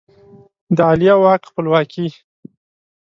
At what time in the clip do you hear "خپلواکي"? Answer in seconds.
1.49-2.07